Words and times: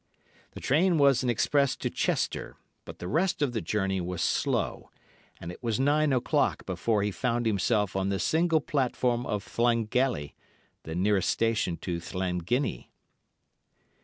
"The 0.53 0.59
train 0.59 0.97
was 0.97 1.21
an 1.21 1.29
express 1.29 1.75
to 1.75 1.87
Chester, 1.87 2.57
but 2.85 2.97
the 2.97 3.07
rest 3.07 3.43
of 3.43 3.51
the 3.53 3.61
journey 3.61 4.01
was 4.01 4.23
slow, 4.23 4.89
and 5.39 5.51
it 5.51 5.61
was 5.61 5.79
nine 5.79 6.11
o'clock 6.11 6.65
before 6.65 7.03
he 7.03 7.11
found 7.11 7.45
himself 7.45 7.95
on 7.95 8.09
the 8.09 8.17
single 8.17 8.61
platform 8.61 9.27
of 9.27 9.45
Llangelly, 9.59 10.33
the 10.85 10.95
nearest 10.95 11.29
station 11.29 11.77
to 11.81 11.99
Llanginney. 12.15 12.87